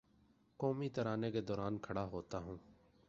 قومی 0.59 0.89
ترانے 0.89 1.31
کے 1.31 1.41
دوراں 1.41 1.71
کھڑا 1.81 2.05
ہوتا 2.05 2.37
ہوں 2.37 2.57